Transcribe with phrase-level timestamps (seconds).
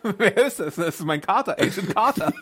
[0.18, 0.76] Wer ist das?
[0.76, 2.32] Das ist mein Kater, Agent Carter.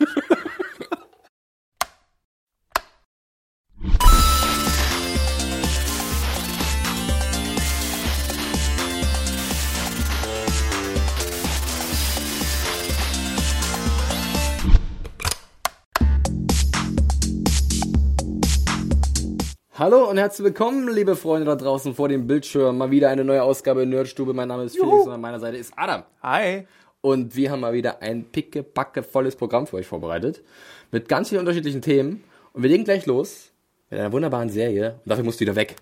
[19.77, 22.77] Hallo und herzlich willkommen, liebe Freunde da draußen vor dem Bildschirm.
[22.77, 24.33] Mal wieder eine neue Ausgabe Nerdstube.
[24.33, 26.03] Mein Name ist Felix und an meiner Seite ist Adam.
[26.21, 26.67] Hi.
[27.01, 30.43] Und wir haben mal wieder ein picke-packe volles Programm für euch vorbereitet.
[30.91, 32.23] Mit ganz vielen unterschiedlichen Themen.
[32.51, 33.51] Und wir legen gleich los
[33.89, 34.99] mit einer wunderbaren Serie.
[35.05, 35.77] Und dafür musst du wieder weg.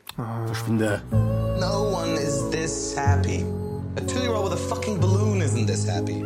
[0.45, 1.01] Verschwinde.
[1.59, 3.43] No one is this happy.
[3.95, 6.23] A two year old with a fucking balloon isn't this happy.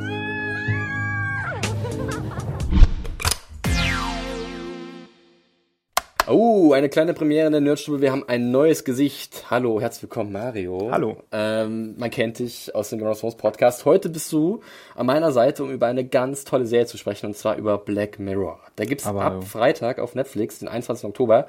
[6.34, 8.00] Oh, eine kleine Premiere in der Nerdstube.
[8.00, 9.52] Wir haben ein neues Gesicht.
[9.52, 10.88] Hallo, herzlich willkommen, Mario.
[10.90, 11.18] Hallo.
[11.34, 13.84] Ähm, man kennt dich aus dem Game of Thrones Podcast.
[13.84, 14.62] Heute bist du
[14.96, 18.18] an meiner Seite, um über eine ganz tolle Serie zu sprechen, und zwar über Black
[18.18, 18.62] Mirror.
[18.78, 19.42] Da gibt's Aber ab hallo.
[19.42, 21.04] Freitag auf Netflix, den 21.
[21.04, 21.48] Oktober,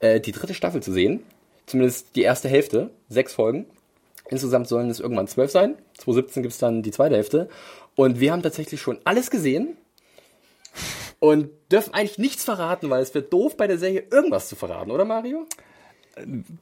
[0.00, 1.22] äh, die dritte Staffel zu sehen.
[1.66, 2.90] Zumindest die erste Hälfte.
[3.08, 3.66] Sechs Folgen.
[4.28, 5.76] Insgesamt sollen es irgendwann zwölf sein.
[5.98, 7.48] 2017 gibt's dann die zweite Hälfte.
[7.94, 9.76] Und wir haben tatsächlich schon alles gesehen
[11.18, 14.90] und dürfen eigentlich nichts verraten, weil es wird doof bei der Serie irgendwas zu verraten,
[14.90, 15.46] oder Mario?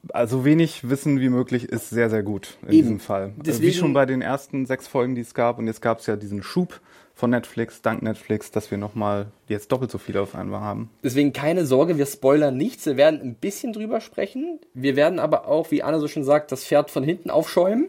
[0.09, 2.77] Also wenig Wissen wie möglich ist sehr, sehr gut in Eben.
[2.77, 3.33] diesem Fall.
[3.37, 5.59] Deswegen- Wie schon bei den ersten sechs Folgen, die es gab.
[5.59, 6.81] Und jetzt gab es ja diesen Schub
[7.15, 10.89] von Netflix, dank Netflix, dass wir nochmal jetzt doppelt so viele auf einmal haben.
[11.01, 12.85] Deswegen keine Sorge, wir spoilern nichts.
[12.85, 14.59] Wir werden ein bisschen drüber sprechen.
[14.73, 17.87] Wir werden aber auch, wie Anne so schon sagt, das Pferd von hinten aufschäumen.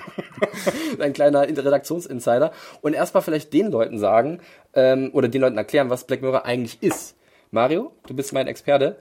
[0.98, 2.52] ein kleiner Redaktionsinsider.
[2.80, 4.40] Und erstmal vielleicht den Leuten sagen,
[4.72, 7.16] ähm, oder den Leuten erklären, was Black Mirror eigentlich ist.
[7.50, 8.96] Mario, du bist mein Experte.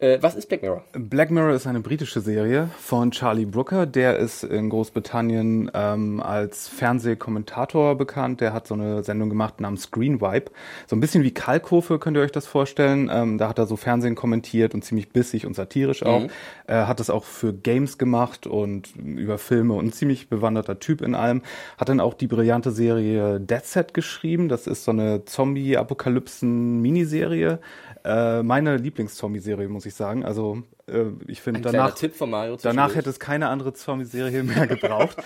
[0.00, 0.84] Äh, was ist Black Mirror?
[0.92, 3.84] Black Mirror ist eine britische Serie von Charlie Brooker.
[3.84, 8.40] Der ist in Großbritannien ähm, als Fernsehkommentator bekannt.
[8.40, 10.52] Der hat so eine Sendung gemacht namens Screen Vibe.
[10.86, 13.10] So ein bisschen wie Kalkofe, könnt ihr euch das vorstellen.
[13.12, 16.20] Ähm, da hat er so Fernsehen kommentiert und ziemlich bissig und satirisch auch.
[16.20, 16.30] Mhm.
[16.68, 21.02] Er hat das auch für Games gemacht und über Filme und ein ziemlich bewanderter Typ
[21.02, 21.42] in allem.
[21.76, 24.48] Hat dann auch die brillante Serie Dead Set geschrieben.
[24.48, 27.58] Das ist so eine Zombie-Apokalypsen-Miniserie.
[28.04, 30.24] Äh, meine Lieblings-Zombie-Serie, muss ich sagen.
[30.24, 32.56] Also äh, ich finde danach, Tipp von Mario.
[32.60, 35.16] danach hätte es keine andere Zombie-Serie mehr gebraucht.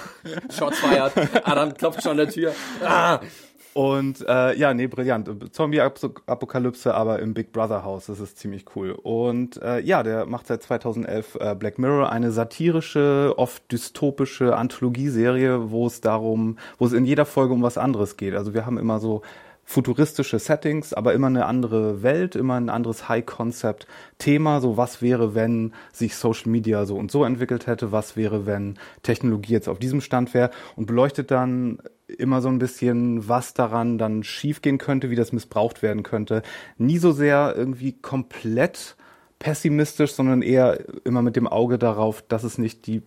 [0.50, 1.12] Shots feiert.
[1.44, 2.52] Adam klopft schon an der Tür.
[2.84, 3.20] Ah!
[3.72, 5.54] Und äh, ja, nee, brillant.
[5.54, 8.06] Zombie-Apokalypse, aber im Big Brother Haus.
[8.06, 8.90] Das ist ziemlich cool.
[8.90, 15.70] Und äh, ja, der macht seit 2011 äh, Black Mirror, eine satirische, oft dystopische Anthologieserie,
[15.70, 18.34] wo es darum, wo es in jeder Folge um was anderes geht.
[18.34, 19.22] Also wir haben immer so
[19.70, 24.60] futuristische Settings, aber immer eine andere Welt, immer ein anderes High-Concept-Thema.
[24.60, 27.92] So was wäre, wenn sich Social Media so und so entwickelt hätte?
[27.92, 30.50] Was wäre, wenn Technologie jetzt auf diesem Stand wäre?
[30.74, 35.82] Und beleuchtet dann immer so ein bisschen, was daran dann schiefgehen könnte, wie das missbraucht
[35.82, 36.42] werden könnte.
[36.76, 38.96] Nie so sehr irgendwie komplett
[39.38, 43.02] pessimistisch, sondern eher immer mit dem Auge darauf, dass es nicht die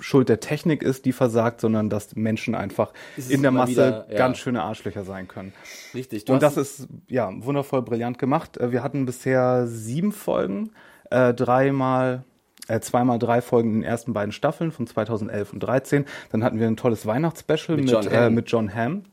[0.00, 2.92] Schuld der Technik ist, die versagt, sondern dass Menschen einfach
[3.28, 4.16] in der Masse wieder, ja.
[4.16, 5.52] ganz schöne Arschlöcher sein können.
[5.94, 6.28] Richtig.
[6.28, 8.56] Und das ist ja wundervoll brillant gemacht.
[8.56, 10.70] Äh, Wir hatten bisher sieben Folgen,
[11.10, 12.24] äh, dreimal,
[12.68, 16.04] äh, zweimal drei Folgen in den ersten beiden Staffeln von 2011 und 13.
[16.30, 19.04] Dann hatten wir ein tolles Weihnachtsspecial Mit mit, John äh, mit John Hamm.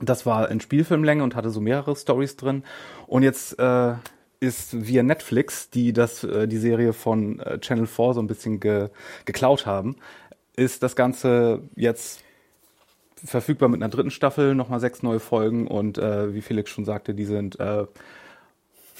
[0.00, 2.64] Das war in Spielfilmlänge und hatte so mehrere Stories drin.
[3.06, 3.94] Und jetzt äh,
[4.40, 8.60] ist via Netflix, die das äh, die Serie von äh, Channel 4 so ein bisschen
[8.60, 8.90] ge
[9.24, 9.96] geklaut haben,
[10.56, 12.22] ist das Ganze jetzt
[13.24, 17.14] verfügbar mit einer dritten Staffel, nochmal sechs neue Folgen und äh, wie Felix schon sagte,
[17.14, 17.86] die sind äh,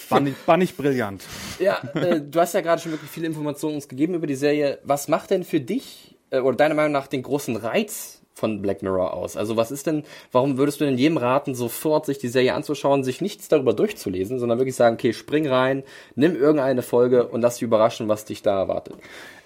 [0.08, 1.24] bannig, bannig brillant.
[1.58, 4.78] Ja, äh, du hast ja gerade schon wirklich viele Informationen uns gegeben über die Serie.
[4.84, 8.82] Was macht denn für dich äh, oder deiner Meinung nach den großen Reiz von Black
[8.82, 9.36] Mirror aus?
[9.36, 13.02] Also was ist denn, warum würdest du denn jedem raten, sofort sich die Serie anzuschauen,
[13.02, 15.82] sich nichts darüber durchzulesen, sondern wirklich sagen, okay, spring rein,
[16.14, 18.96] nimm irgendeine Folge und lass dich überraschen, was dich da erwartet?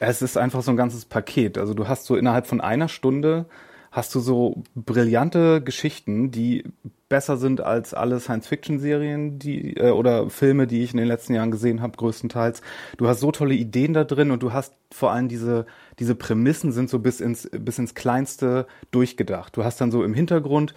[0.00, 1.56] Es ist einfach so ein ganzes Paket.
[1.56, 3.46] Also du hast so innerhalb von einer Stunde
[3.90, 6.64] hast du so brillante Geschichten, die
[7.08, 11.50] besser sind als alle Science-Fiction-Serien, die äh, oder Filme, die ich in den letzten Jahren
[11.50, 12.62] gesehen habe, größtenteils.
[12.96, 15.66] Du hast so tolle Ideen da drin und du hast vor allem diese
[15.98, 19.56] diese Prämissen sind so bis ins, bis ins Kleinste durchgedacht.
[19.56, 20.74] Du hast dann so im Hintergrund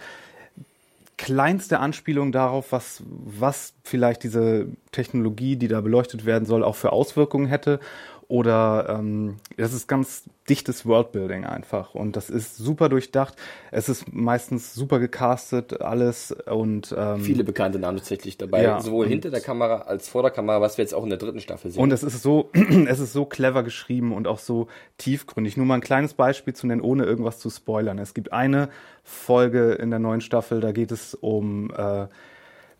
[1.16, 6.92] kleinste Anspielung darauf, was, was vielleicht diese Technologie, die da beleuchtet werden soll, auch für
[6.92, 7.80] Auswirkungen hätte.
[8.28, 11.94] Oder ähm, das ist ganz dichtes Worldbuilding einfach.
[11.94, 13.34] Und das ist super durchdacht.
[13.70, 19.06] Es ist meistens super gecastet, alles und ähm, Viele bekannte Namen tatsächlich dabei, Ja, sowohl
[19.06, 21.70] hinter der Kamera als vor der Kamera, was wir jetzt auch in der dritten Staffel
[21.70, 21.82] sehen.
[21.82, 22.50] Und es ist so,
[22.86, 24.68] es ist so clever geschrieben und auch so
[24.98, 25.56] tiefgründig.
[25.56, 27.98] Nur mal ein kleines Beispiel zu nennen, ohne irgendwas zu spoilern.
[27.98, 28.68] Es gibt eine
[29.02, 32.06] Folge in der neuen Staffel, da geht es um äh,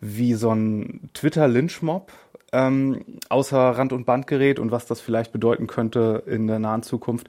[0.01, 2.11] wie so ein Twitter-Lynch-Mob
[2.51, 6.83] ähm, außer Rand und Band gerät und was das vielleicht bedeuten könnte in der nahen
[6.83, 7.27] Zukunft.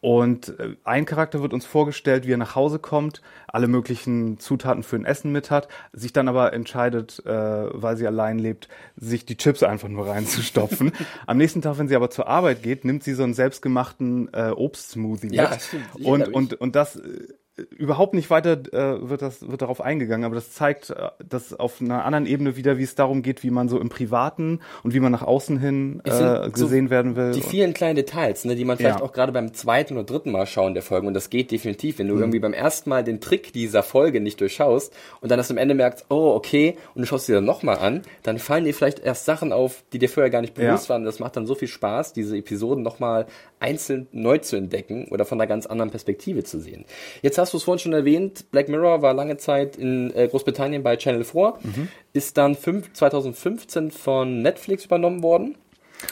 [0.00, 4.84] Und äh, ein Charakter wird uns vorgestellt, wie er nach Hause kommt, alle möglichen Zutaten
[4.84, 9.26] für ein Essen mit hat, sich dann aber entscheidet, äh, weil sie allein lebt, sich
[9.26, 10.92] die Chips einfach nur reinzustopfen.
[11.26, 14.50] Am nächsten Tag, wenn sie aber zur Arbeit geht, nimmt sie so einen selbstgemachten äh,
[14.54, 15.62] Obstsmoothie Ja, mit.
[15.62, 16.06] stimmt.
[16.06, 17.28] Und, und, und das äh,
[17.76, 20.94] überhaupt nicht weiter äh, wird das wird darauf eingegangen, aber das zeigt äh,
[21.28, 24.60] das auf einer anderen Ebene wieder, wie es darum geht, wie man so im Privaten
[24.82, 27.32] und wie man nach außen hin äh, sind so gesehen werden will.
[27.32, 29.04] Die vielen kleinen Details, ne, die man vielleicht Ja.
[29.04, 32.06] auch gerade beim zweiten oder dritten Mal schauen der Folgen, und das geht definitiv, wenn
[32.06, 32.10] Mhm.
[32.10, 35.56] du irgendwie beim ersten Mal den Trick dieser Folge nicht durchschaust und dann erst am
[35.58, 39.00] Ende merkst, oh, okay, und du schaust dir dann nochmal an, dann fallen dir vielleicht
[39.00, 40.94] erst Sachen auf, die dir vorher gar nicht bewusst Ja.
[40.94, 41.04] waren.
[41.04, 43.26] Das macht dann so viel Spaß, diese Episoden nochmal
[43.60, 46.84] einzeln neu zu entdecken oder von einer ganz anderen Perspektive zu sehen.
[47.22, 50.82] Jetzt hast du es vorhin schon erwähnt, Black Mirror war lange Zeit in äh, Großbritannien
[50.82, 51.88] bei Channel 4, Mhm.
[52.12, 55.56] ist dann fünf, 2015 von Netflix übernommen worden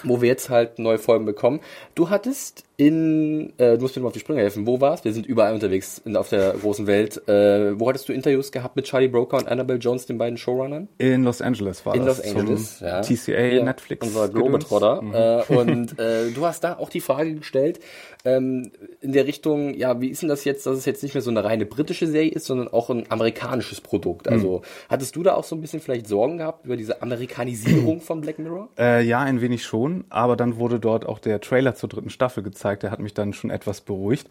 [0.02, 1.60] wo wir jetzt halt neue Folgen bekommen.
[1.94, 5.05] Du hattest in, äh, du musst mir mal auf die Sprünge helfen, wo warst?
[5.05, 7.26] Wir sind überall unterwegs in, auf der großen Welt.
[7.26, 10.88] Äh, wo hattest du Interviews gehabt mit Charlie Broker und Annabelle Jones, den beiden Showrunnern?
[10.99, 12.19] In Los Angeles war In das.
[12.19, 13.00] Los Angeles, ja.
[13.00, 14.06] TCA, Hier, Netflix.
[14.06, 14.28] Unser.
[14.28, 15.44] Globetrotter.
[15.49, 17.81] Äh, und äh, du hast da auch die Frage gestellt,
[18.26, 21.22] ähm, in der Richtung, ja, wie ist denn das jetzt, dass es jetzt nicht mehr
[21.22, 24.29] so eine reine britische Serie ist, sondern auch ein amerikanisches Produkt?
[24.29, 28.20] Also, hattest du da auch so ein bisschen vielleicht Sorgen gehabt über diese Amerikanisierung von
[28.20, 28.69] Black Mirror?
[28.79, 32.43] Äh, ja, ein wenig schon, aber dann wurde dort auch der Trailer zur dritten Staffel
[32.43, 34.28] gezeigt, der hat mich dann schon etwas beruhigt.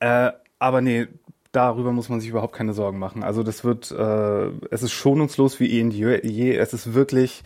[0.00, 1.08] Äh, aber nee,
[1.52, 3.22] darüber muss man sich überhaupt keine Sorgen machen.
[3.22, 6.56] Also das wird, äh, es ist schonungslos wie eh und je.
[6.56, 7.42] es ist wirklich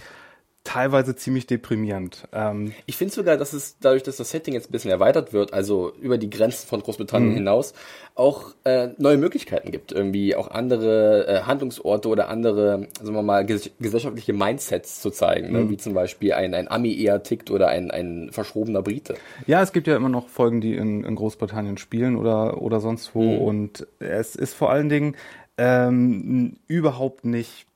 [0.64, 2.28] teilweise ziemlich deprimierend.
[2.32, 5.52] Ähm, Ich finde sogar, dass es dadurch, dass das Setting jetzt ein bisschen erweitert wird,
[5.52, 6.84] also über die Grenzen von Mhm.
[6.84, 7.74] Großbritannien hinaus,
[8.14, 9.90] auch äh, neue Möglichkeiten gibt.
[9.90, 15.48] Irgendwie auch andere äh, Handlungsorte oder andere, sagen wir mal, ges gesellschaftliche Mindsets zu zeigen.
[15.48, 15.52] Mhm.
[15.52, 15.70] Ne?
[15.70, 19.14] Wie zum Beispiel ein, ein Ami eher tickt oder ein, ein verschrobener Brite.
[19.46, 23.14] Ja, es gibt ja immer noch Folgen, die in, in Großbritannien spielen oder, oder sonst
[23.16, 23.34] wo.
[23.36, 25.16] Und es ist vor allen Dingen
[25.58, 27.66] ähm, überhaupt nicht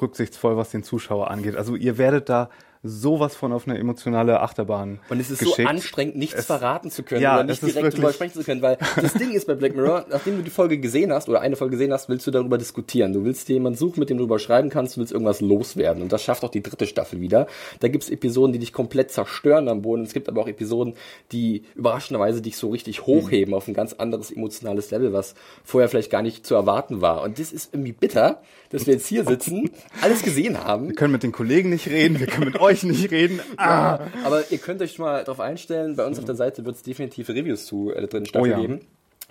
[0.00, 1.56] rücksichtsvoll, was den Zuschauer angeht.
[1.56, 2.50] Also ihr werdet da
[2.82, 5.56] sowas von auf eine emotionale Achterbahn Und es ist geschickt.
[5.58, 8.62] so anstrengend, nichts Es- verraten zu können Ja, oder nicht direkt drüber sprechen zu können,
[8.62, 11.56] weil das Ding ist bei Black Mirror, nachdem du die Folge gesehen hast oder eine
[11.56, 13.12] Folge gesehen hast, willst du darüber diskutieren.
[13.12, 16.02] Du willst dir jemanden suchen, mit dem du darüber schreiben kannst, du willst irgendwas loswerden.
[16.02, 17.46] Und das schafft auch die dritte Staffel wieder.
[17.80, 20.02] Da gibt es Episoden, die dich komplett zerstören am Boden.
[20.04, 20.94] Es gibt aber auch Episoden,
[21.32, 25.34] die überraschenderweise dich so richtig hochheben auf ein ganz anderes emotionales Level, was
[25.64, 27.22] vorher vielleicht gar nicht zu erwarten war.
[27.22, 28.40] Und das ist irgendwie bitter,
[28.70, 29.70] dass wir jetzt hier sitzen,
[30.02, 33.10] alles gesehen haben Wir können mit den Kollegen nicht reden, wir können mit euch nicht
[33.10, 33.40] reden.
[33.56, 34.00] Ah.
[34.24, 37.28] aber ihr könnt euch mal darauf einstellen, bei uns auf der Seite wird es definitiv
[37.28, 38.58] Reviews zu äh, Staffel Oh ja.
[38.60, 38.80] geben.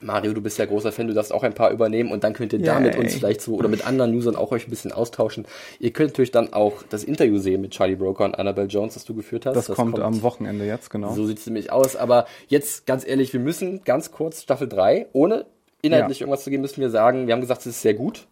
[0.02, 2.52] Mario, du bist ja großer Fan, du darfst auch ein paar übernehmen und dann könnt
[2.52, 5.48] ihr da mit uns vielleicht so oder mit anderen Usern auch euch ein bisschen austauschen.
[5.80, 9.06] Ihr könnt natürlich dann auch das Interview sehen mit Charlie Broker und Annabelle Jones, das
[9.06, 9.56] du geführt hast.
[9.56, 11.14] Das, kommt, am Wochenende jetzt, genau.
[11.14, 11.96] So sieht es nämlich aus.
[11.96, 15.46] Aber jetzt ganz ehrlich, wir müssen ganz kurz Staffel 3, ohne
[15.82, 16.26] inhaltlich Ja.
[16.26, 18.28] irgendwas zu geben, müssen wir sagen, wir haben gesagt, es ist sehr gut.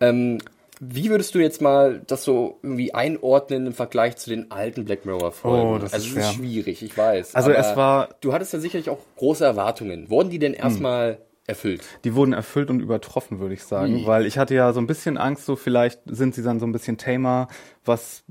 [0.00, 0.38] Ähm,
[0.84, 5.06] wie würdest du jetzt mal das so irgendwie einordnen im Vergleich zu den alten Black
[5.06, 5.66] Mirror Folgen?
[5.66, 6.32] Oh, das ist also ist schwer.
[6.32, 7.36] schwierig, ich weiß.
[7.36, 10.10] Also es war- Du hattest ja sicherlich auch große Erwartungen.
[10.10, 11.82] Wurden die denn erstmal erfüllt?
[12.02, 13.94] Die wurden erfüllt und übertroffen, würde ich sagen.
[13.94, 14.06] Ui.
[14.06, 16.72] Weil ich hatte ja so ein bisschen Angst, so vielleicht sind sie dann so ein
[16.72, 17.46] bisschen tamer,
[17.84, 18.24] was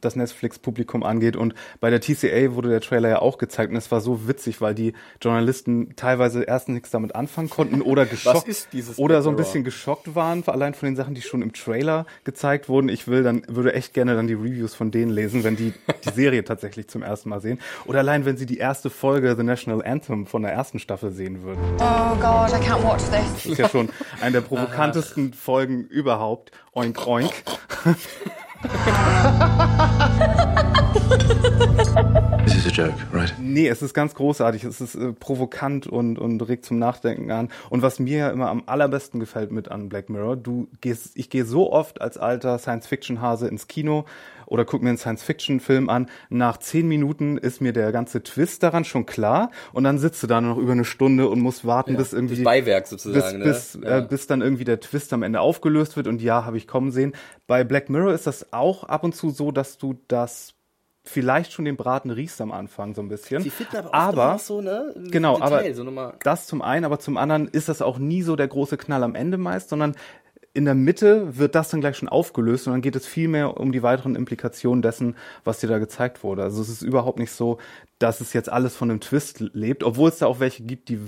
[0.00, 1.36] das Netflix-Publikum angeht.
[1.36, 4.60] Und bei der TCA wurde der Trailer ja auch gezeigt und es war so witzig,
[4.60, 9.30] weil die Journalisten teilweise erst nichts damit anfangen konnten oder geschockt ist dieses oder so
[9.30, 12.88] ein bisschen geschockt waren, allein von den Sachen, die schon im Trailer gezeigt wurden.
[12.88, 15.72] Ich will dann, würde echt gerne dann die Reviews von denen lesen, wenn die
[16.04, 17.58] die Serie tatsächlich zum ersten Mal sehen.
[17.84, 21.42] Oder allein, wenn sie die erste Folge The National Anthem von der ersten Staffel sehen
[21.42, 21.60] würden.
[21.78, 23.32] Oh God, I can't watch this.
[23.34, 23.88] Das ist ja schon
[24.20, 26.52] eine der provokantesten Folgen überhaupt.
[26.72, 27.32] Oink, oink.
[32.44, 33.32] This is a joke, right?
[33.38, 34.64] Nee, es ist ganz großartig.
[34.64, 37.48] Es ist äh, provokant und, und regt zum Nachdenken an.
[37.70, 41.30] Und was mir ja immer am allerbesten gefällt mit an Black Mirror, du gehst, ich
[41.30, 44.04] gehe so oft als alter Science-Fiction-Hase ins Kino
[44.46, 46.08] oder guck mir einen Science-Fiction-Film an.
[46.30, 50.26] Nach zehn Minuten ist mir der ganze Twist daran schon klar und dann sitzt du
[50.26, 53.82] da noch über eine Stunde und musst warten, bis irgendwie das Beiwerk sozusagen, bis, ne?
[53.82, 53.98] bis, Ja.
[53.98, 56.90] äh, bis dann irgendwie der Twist am Ende aufgelöst wird und ja, habe ich kommen
[56.90, 57.12] sehen.
[57.46, 60.54] Bei Black Mirror ist das auch ab und zu so, dass du das
[61.08, 63.42] vielleicht schon den Braten riechst am Anfang so ein bisschen.
[63.42, 64.92] Sie finden aber, aber so, ne?
[65.10, 68.36] Genau, Detail, aber so das zum einen, aber zum anderen ist das auch nie so
[68.36, 69.94] der große Knall am Ende meist, sondern
[70.56, 73.60] in der Mitte wird das dann gleich schon aufgelöst und dann geht es viel mehr
[73.60, 76.42] um die weiteren Implikationen dessen, was dir da gezeigt wurde.
[76.42, 77.58] Also es ist überhaupt nicht so,
[77.98, 80.98] dass es jetzt alles von einem Twist lebt, obwohl es da auch welche gibt, die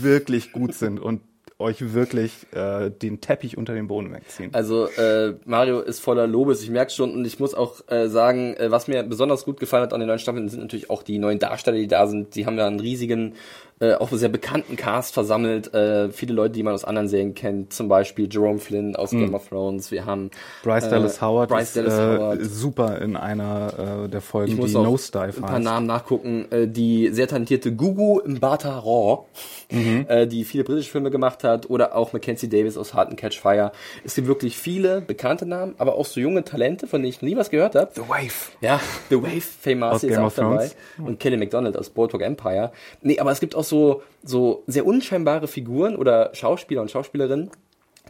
[0.00, 1.20] wirklich gut sind und
[1.58, 4.52] euch wirklich äh, den Teppich unter den Boden wegziehen.
[4.52, 8.54] Also äh, Mario ist voller Lobes, ich merke schon und ich muss auch äh, sagen,
[8.54, 11.18] äh, was mir besonders gut gefallen hat an den neuen Staffeln sind natürlich auch die
[11.18, 12.34] neuen Darsteller, die da sind.
[12.34, 13.34] Die haben ja einen riesigen,
[13.78, 15.72] äh, auch sehr bekannten Cast versammelt.
[15.74, 19.34] Äh, viele Leute, die man aus anderen Serien kennt, zum Beispiel Jerome Flynn aus Game
[19.34, 19.90] of Thrones.
[19.90, 20.30] Wir haben
[20.62, 22.38] Bryce äh, Dallas Howard Bryce ist Dallas äh, Howard.
[22.44, 25.64] super in einer äh, der Folgen, Ich muss die auch Nosedive ein paar heißt.
[25.64, 26.46] Namen nachgucken.
[26.50, 29.24] Äh, die sehr talentierte Gugu Mbata Raw,
[29.68, 30.06] Mhm.
[30.28, 33.72] die viele britische Filme gemacht hat, oder auch Mackenzie Davis aus Heart and Catch Fire.
[34.04, 37.28] Es gibt wirklich viele bekannte Namen, aber auch so junge Talente, von denen ich noch
[37.28, 37.90] nie was gehört habe.
[37.94, 38.52] The Wave.
[38.60, 38.80] Ja,
[39.10, 40.70] The Wave, Faye Marcy ist auch dabei.
[40.98, 42.70] Und Kelly MacDonald aus Boardwalk Empire.
[43.02, 47.50] Nee, aber es gibt auch so, so sehr unscheinbare Figuren oder Schauspieler und Schauspielerinnen,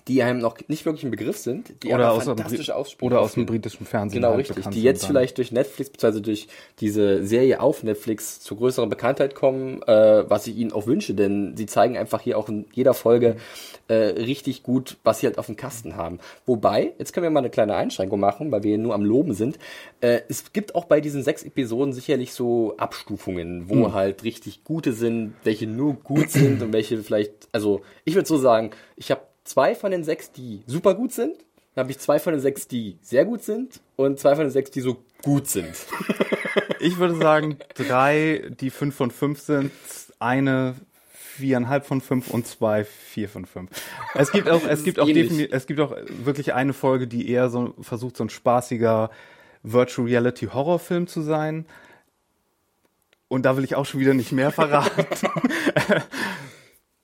[0.09, 3.07] die einem noch nicht wirklich ein Begriff sind, die Oder aber aus, dem, fantastische Aussprachen
[3.07, 4.21] oder aus dem britischen Fernsehen.
[4.21, 4.69] Genau, halt richtig.
[4.69, 6.49] Die jetzt vielleicht durch Netflix, beziehungsweise durch
[6.81, 11.57] diese Serie auf Netflix zu größerer Bekanntheit kommen, äh, was ich ihnen auch wünsche, denn
[11.57, 13.37] sie zeigen einfach hier auch in jeder Folge
[13.88, 16.19] äh, richtig gut, was sie halt auf dem Kasten haben.
[16.45, 19.35] Wobei, jetzt können wir mal eine kleine Einschränkung machen, weil wir hier nur am Loben
[19.35, 19.59] sind.
[20.00, 24.93] Äh, es gibt auch bei diesen sechs Episoden sicherlich so Abstufungen, wo halt richtig gute
[24.93, 29.23] sind, welche nur gut sind und welche vielleicht, also ich würde so sagen, ich habe
[29.47, 31.37] zwei von den sechs, die super gut sind.
[31.75, 34.50] Dann habe ich zwei von den sechs, die sehr gut sind und zwei von den
[34.50, 35.75] sechs, die so gut sind.
[36.81, 39.73] Ich würde sagen, drei, die fünf von fünf sind,
[40.19, 40.75] eine
[41.37, 43.71] viereinhalb von fünf und zwei vier von fünf.
[44.15, 47.50] Es gibt auch, es gibt auch definitiv, es gibt auch wirklich eine Folge, die eher
[47.50, 49.11] so versucht, so ein spaßiger
[49.62, 51.67] Virtual Reality Horrorfilm zu sein.
[53.29, 55.05] Und da will ich auch schon wieder nicht mehr verraten.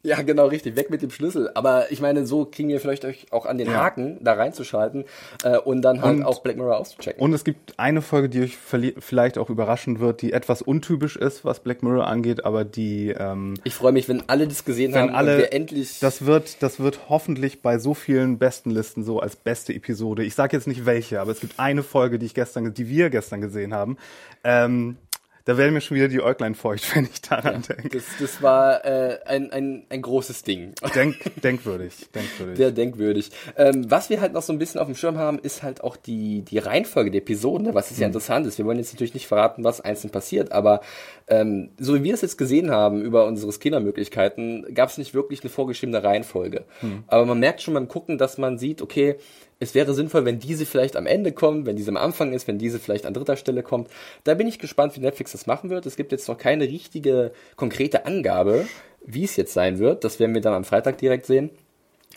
[0.05, 0.75] Ja, genau, richtig.
[0.75, 1.51] Weg mit dem Schlüssel.
[1.55, 3.75] Aber ich meine, so kriegen wir vielleicht euch auch an den Ja.
[3.75, 5.05] Haken, da reinzuschalten
[5.45, 7.23] äh, und dann halt Und- auch Black Mirror auszuchecken.
[7.23, 11.45] Und es gibt eine Folge, die euch vielleicht auch überraschen wird, die etwas untypisch ist,
[11.45, 15.03] was Black Mirror angeht, aber die ähm, ich freue mich, wenn alle das gesehen wenn
[15.03, 16.01] haben alle und wir endlich...
[16.01, 20.25] das wird das wird hoffentlich bei so vielen besten Listen so als beste Episode.
[20.25, 23.09] Ich sage jetzt nicht welche, aber es gibt eine Folge, die ich gestern die wir
[23.11, 23.97] gestern gesehen haben.
[24.43, 24.97] Ähm,
[25.45, 27.89] da werden mir schon wieder die Äuglein feucht, wenn ich daran denke.
[27.91, 30.75] das, das war äh, ein, ein, ein großes Ding.
[30.95, 32.57] Denk, denkwürdig, denkwürdig.
[32.57, 33.31] Sehr denkwürdig.
[33.57, 35.97] Ähm, was wir halt noch so ein bisschen auf dem Schirm haben, ist halt auch
[35.97, 37.95] die, die Reihenfolge der Episoden, was Mhm.
[37.97, 38.59] sehr interessant ist.
[38.59, 40.81] Wir wollen jetzt natürlich nicht verraten, was einzeln passiert, aber
[41.29, 45.43] ähm, so wie wir es jetzt gesehen haben über unsere Skinner-Möglichkeiten, gab es nicht wirklich
[45.43, 46.65] eine vorgeschriebene Reihenfolge.
[46.81, 47.05] Mhm.
[47.07, 49.17] Aber man merkt schon beim Gucken, dass man sieht, okay,
[49.63, 52.59] es wäre sinnvoll, wenn diese vielleicht am Ende kommt, wenn diese am Anfang ist, wenn
[52.59, 53.89] diese vielleicht an dritter Stelle kommt.
[54.25, 55.87] Da bin ich gespannt, wie Netflix das machen wird.
[55.87, 58.67] Es gibt jetzt noch keine richtige, konkrete Angabe,
[59.07, 60.03] wie es jetzt sein wird.
[60.03, 61.51] Das werden wir dann am Freitag direkt sehen.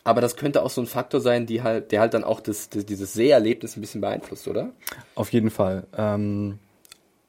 [0.03, 2.69] Aber das könnte auch so ein Faktor sein, die halt, der halt dann auch das,
[2.69, 4.71] das, dieses Seherlebnis ein bisschen beeinflusst, oder?
[5.13, 5.85] Auf jeden Fall.
[5.97, 6.57] Ähm,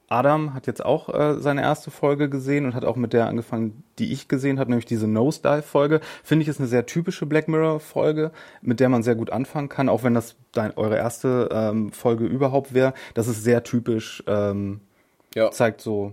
[0.08, 3.82] Adam hat jetzt auch äh, seine erste Folge gesehen und hat auch mit der angefangen,
[3.98, 6.00] die ich gesehen habe, nämlich diese Nosedive-Folge.
[6.22, 8.30] Finde ich ist eine sehr typische Black Mirror-Folge,
[8.62, 12.24] mit der man sehr gut anfangen kann, auch wenn das dein, eure erste ähm, Folge
[12.24, 12.94] überhaupt wäre.
[13.14, 14.80] Das ist sehr typisch, ähm,
[15.34, 15.50] Ja.
[15.50, 16.12] zeigt so.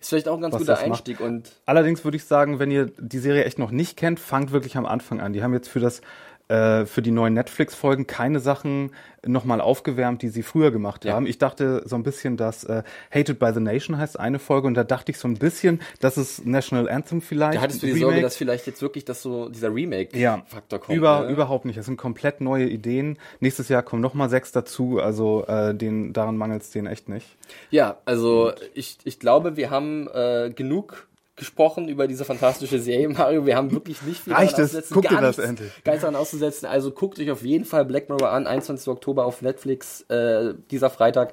[0.00, 0.84] Ist vielleicht auch ein ganz guter macht.
[0.84, 4.52] Einstieg und Allerdings würde ich sagen, wenn ihr die Serie echt noch nicht kennt, fangt
[4.52, 5.32] wirklich am Anfang an.
[5.32, 6.00] Die haben jetzt für das
[6.48, 8.92] äh, für die neuen Netflix-Folgen keine Sachen
[9.26, 11.14] nochmal aufgewärmt, die sie früher gemacht Ja.
[11.14, 11.26] haben.
[11.26, 14.74] Ich dachte so ein bisschen, dass äh, Hated by the Nation heißt eine Folge und
[14.74, 17.56] da dachte ich so ein bisschen, das ist National Anthem vielleicht.
[17.56, 18.06] da hattest du die Remake.
[18.06, 20.96] Sorge, dass vielleicht jetzt wirklich das so, dieser Remake-Faktor kommt.
[20.96, 21.32] Über, ne?
[21.32, 21.76] Überhaupt nicht.
[21.78, 23.18] Das sind komplett neue Ideen.
[23.40, 25.00] Nächstes Jahr kommen noch mal sechs dazu.
[25.00, 27.26] Also äh, den, daran mangelt es denen echt nicht.
[27.70, 33.46] Ja, also ich, ich glaube, wir haben äh, genug gesprochen über diese fantastische Serie, Mario.
[33.46, 34.70] Wir haben wirklich nicht viel Reicht daran es?
[34.74, 34.94] auszusetzen.
[34.94, 35.70] Guck dir gar das endlich.
[35.84, 36.66] Nichts daran auszusetzen.
[36.66, 38.88] Also guckt euch auf jeden Fall Black Mirror an, 21.
[38.88, 41.32] Oktober auf Netflix, äh, dieser Freitag.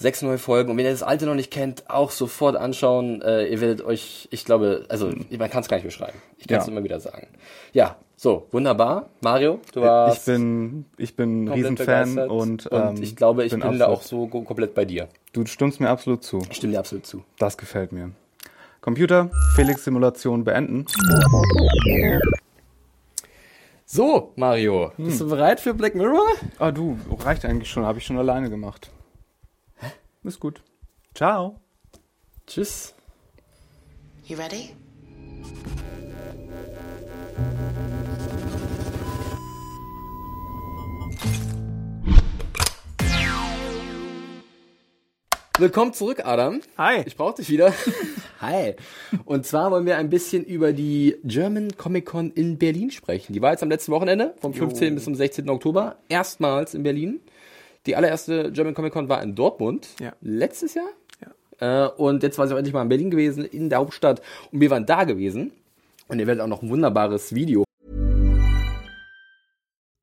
[0.00, 0.70] Sechs neue Folgen.
[0.70, 3.20] Und wenn ihr das alte noch nicht kennt, auch sofort anschauen.
[3.20, 6.16] Äh, ihr werdet euch, ich glaube, also man kann es gar nicht beschreiben.
[6.36, 6.72] Ich kann es Ja.
[6.72, 7.26] immer wieder sagen.
[7.72, 9.08] Ja, so, wunderbar.
[9.22, 13.60] Mario, du warst Ich bin, ich bin Riesenfan und, und ähm, ich glaube, ich bin,
[13.60, 15.08] da absolut- auch so komplett bei dir.
[15.32, 16.42] Du stimmst mir absolut zu.
[16.48, 17.24] Ich stimme dir absolut zu.
[17.40, 18.12] Das gefällt mir.
[18.80, 20.86] Computer, Felix Simulation beenden.
[23.84, 26.26] So, Mario, bist du bereit für Black Mirror?
[26.58, 28.90] Ah, du, reicht eigentlich schon, habe ich schon alleine gemacht.
[30.24, 30.62] Ist gut.
[31.14, 31.58] Ciao.
[32.46, 32.94] Tschüss.
[34.24, 34.74] You ready?
[45.58, 46.60] Willkommen zurück, Adam.
[46.76, 47.02] Hi.
[47.04, 47.74] Ich brauche dich wieder.
[48.40, 48.76] Hi.
[49.24, 53.32] Und zwar wollen wir ein bisschen über die German Comic Con in Berlin sprechen.
[53.32, 54.94] Die war jetzt am letzten Wochenende, vom 15.
[54.94, 55.50] bis zum 16.
[55.50, 55.96] Oktober.
[56.08, 57.18] Erstmals in Berlin.
[57.86, 59.88] Die allererste German Comic Con war in Dortmund.
[59.98, 60.12] Ja.
[60.20, 60.90] Letztes Jahr.
[61.58, 64.22] Äh, und jetzt war sie auch endlich mal in Berlin gewesen, in der Hauptstadt.
[64.52, 65.50] Und wir waren da gewesen.
[66.06, 67.64] Und ihr werdet auch noch ein wunderbares Video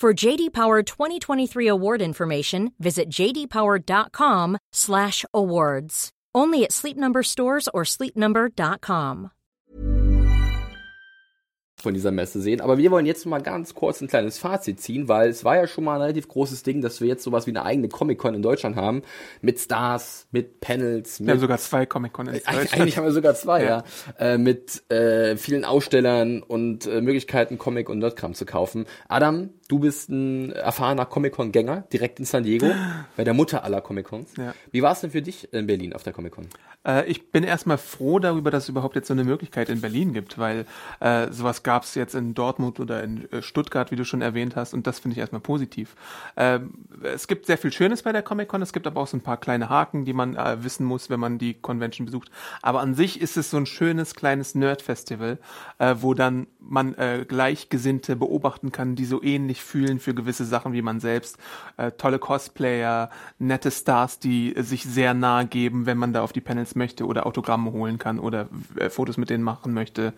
[0.00, 6.10] For JD Power 2023 award information, visit jdpower.com/awards.
[6.34, 9.30] Only at Sleep Number stores or sleepnumber.com.
[11.82, 12.60] von dieser Messe sehen.
[12.60, 15.66] Aber wir wollen jetzt mal ganz kurz ein kleines Fazit ziehen, weil es war ja
[15.66, 18.42] schon mal ein relativ großes Ding, dass wir jetzt sowas wie eine eigene Comic-Con in
[18.42, 19.02] Deutschland haben.
[19.40, 22.74] Mit Stars, mit Panels, mit Wir haben sogar zwei Comic-Con in Deutschland.
[22.74, 23.84] Eigentlich haben wir sogar zwei, ja.
[24.18, 24.34] Ja.
[24.34, 28.86] Äh, mit äh, vielen Ausstellern und äh, Möglichkeiten, Comic und Nerdkram zu kaufen.
[29.08, 32.66] Adam, du bist ein erfahrener Comic-Con-Gänger, direkt in San Diego,
[33.16, 34.36] bei der Mutter aller Comic-Cons.
[34.36, 34.52] Ja.
[34.72, 36.48] Wie war es denn für dich in Berlin auf der Comic-Con?
[36.86, 40.12] Äh, ich bin erstmal froh darüber, dass es überhaupt jetzt so eine Möglichkeit in Berlin
[40.12, 40.66] gibt, weil
[40.98, 44.56] äh, sowas gab es jetzt in Dortmund oder in äh, Stuttgart, wie du schon erwähnt
[44.56, 45.94] hast, und das finde ich erstmal positiv.
[46.36, 49.22] Ähm, es gibt sehr viel Schönes bei der Comic-Con, es gibt aber auch so ein
[49.22, 52.30] paar kleine Haken, die man äh, wissen muss, wenn man die Convention besucht.
[52.60, 55.38] Aber an sich ist es so ein schönes kleines Nerd-Festival,
[55.78, 60.72] äh, wo dann man äh, Gleichgesinnte beobachten kann, die so ähnlich fühlen für gewisse Sachen
[60.72, 61.38] wie man selbst.
[61.76, 66.32] Äh, tolle Cosplayer, nette Stars, die äh, sich sehr nahe geben, wenn man da auf
[66.32, 70.12] die Panels möchte oder Autogramme holen kann oder äh, Fotos mit denen machen möchte.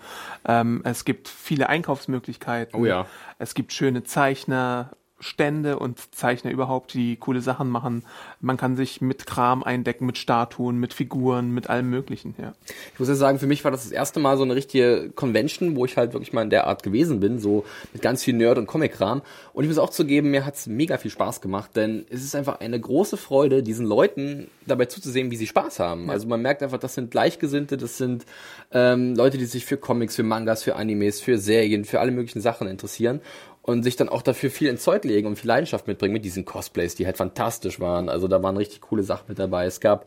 [0.44, 2.80] Ähm, es gibt viele Einkaufsmöglichkeiten.
[2.80, 3.06] Oh ja.
[3.38, 4.90] Es gibt schöne Zeichner.
[5.22, 8.02] Stände und Zeichner überhaupt, die coole Sachen machen.
[8.40, 12.54] Man kann sich mit Kram eindecken, mit Statuen, mit Figuren, mit allem Möglichen, ja.
[12.92, 15.76] Ich muss ja sagen, für mich war das das erste Mal so eine richtige Convention,
[15.76, 18.58] wo ich halt wirklich mal in der Art gewesen bin, so mit ganz viel Nerd-
[18.58, 19.22] und Comic-Kram.
[19.52, 22.58] Und ich muss auch zugeben, mir hat's mega viel Spaß gemacht, denn es ist einfach
[22.58, 26.10] eine große Freude, diesen Leuten dabei zuzusehen, wie sie Spaß haben.
[26.10, 28.26] Also man merkt einfach, das sind Gleichgesinnte, das sind
[28.72, 32.40] ähm, Leute, die sich für Comics, für Mangas, für Animes, für Serien, für alle möglichen
[32.40, 33.20] Sachen interessieren
[33.62, 36.44] und sich dann auch dafür viel ins Zeug legen und viel Leidenschaft mitbringen mit diesen
[36.44, 38.08] Cosplays, die halt fantastisch waren.
[38.08, 39.66] Also da waren richtig coole Sachen mit dabei.
[39.66, 40.06] Es gab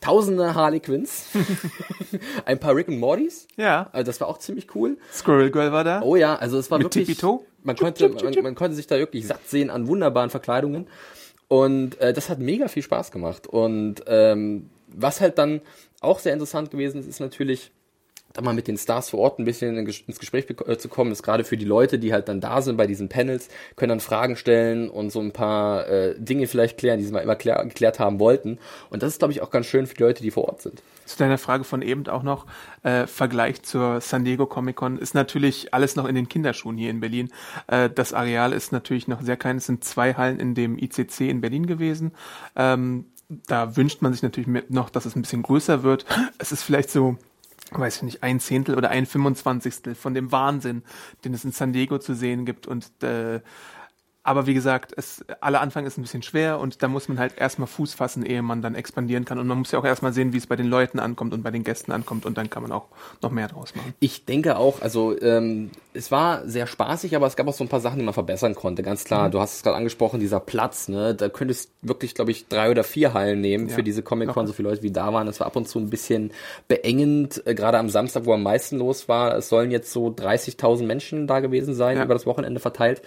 [0.00, 1.26] tausende Harley Quinns,
[2.44, 3.48] ein paar Rick und Mortys.
[3.56, 3.88] Ja.
[3.92, 4.98] Also das war auch ziemlich cool.
[5.12, 6.02] Squirrel Girl war da.
[6.02, 7.06] Oh ja, also es war Mit wirklich.
[7.06, 7.40] Tippitoe?
[7.64, 10.88] Man konnte, man, man konnte sich da wirklich satt sehen an wunderbaren Verkleidungen.
[11.48, 13.46] Und äh, das hat mega viel Spaß gemacht.
[13.46, 15.60] Und ähm, was halt dann
[16.00, 17.72] auch sehr interessant gewesen ist, ist natürlich,
[18.32, 21.22] da mal mit den Stars vor Ort ein bisschen ins Gespräch äh, zu kommen, ist
[21.22, 24.36] gerade für die Leute, die halt dann da sind bei diesen Panels, können dann Fragen
[24.36, 27.98] stellen und so ein paar äh, Dinge vielleicht klären, die sie mal immer klär, geklärt
[27.98, 28.58] haben wollten.
[28.90, 30.82] Und das ist, glaube ich, auch ganz schön für die Leute, die vor Ort sind.
[31.04, 32.46] Zu deiner Frage von eben auch noch,
[32.82, 36.90] äh, Vergleich zur San Diego Comic Con, ist natürlich alles noch in den Kinderschuhen hier
[36.90, 37.30] in Berlin.
[37.66, 39.56] Äh, das Areal ist natürlich noch sehr klein.
[39.56, 42.12] Es sind zwei Hallen in dem ICC in Berlin gewesen.
[42.56, 43.06] Ähm,
[43.46, 46.04] da wünscht man sich natürlich noch, dass es ein bisschen größer wird.
[46.38, 47.16] Es ist vielleicht so,
[47.80, 50.82] weiß ich nicht, ein Zehntel oder ein Fünfundzwanzigstel von dem Wahnsinn,
[51.24, 52.66] den es in San Diego zu sehen gibt.
[52.66, 53.40] Und äh,
[54.24, 57.36] aber wie gesagt, es, aller Anfang ist ein bisschen schwer und da muss man halt
[57.36, 59.38] erstmal Fuß fassen, ehe man dann expandieren kann.
[59.38, 61.50] Und man muss ja auch erstmal sehen, wie es bei den Leuten ankommt und bei
[61.50, 62.86] den Gästen ankommt und dann kann man auch
[63.20, 63.94] noch mehr draus machen.
[63.98, 67.68] Ich denke auch, also ähm, es war sehr spaßig, aber es gab auch so ein
[67.68, 68.82] paar Sachen, die man verbessern konnte.
[68.82, 71.14] Ganz klar, du hast es gerade angesprochen, dieser Platz, ne?
[71.14, 74.52] Da könntest wirklich, glaube ich, drei oder vier Hallen nehmen Ja, für diese Comic-Con, so
[74.52, 75.26] viele Leute wie da waren.
[75.26, 76.30] Es war ab und zu ein bisschen
[76.68, 79.36] beengend, äh, gerade am Samstag, wo am meisten los war.
[79.36, 82.04] Es sollen jetzt so 30.000 Menschen da gewesen sein, Ja.
[82.04, 83.02] über das Wochenende verteilt.